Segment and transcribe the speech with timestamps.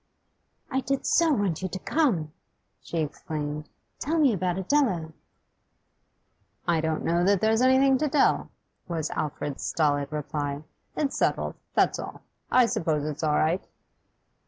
[0.71, 2.31] 'I did so want you to come!'
[2.81, 3.69] she exclaimed.
[3.99, 5.13] 'Tell me about Adela.'
[6.67, 8.49] 'I don't know that there's anything to tell,'
[8.87, 10.63] was Alfred's stolid reply.
[10.95, 12.21] 'It's settled, that's all.
[12.49, 13.67] I suppose it's all right.